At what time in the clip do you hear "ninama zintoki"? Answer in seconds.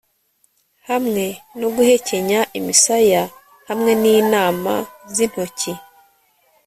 4.01-5.71